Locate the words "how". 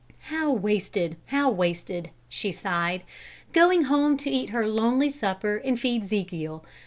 0.33-0.51, 1.27-1.51